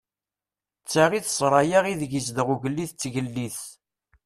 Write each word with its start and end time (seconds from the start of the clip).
D 0.83 0.85
ta 0.91 1.03
i 1.13 1.19
d 1.23 1.25
ssṛaya 1.29 1.79
ideg 1.87 2.11
izdeɣ 2.19 2.47
ugellid 2.53 2.89
d 2.93 2.95
tgellidt. 2.99 3.59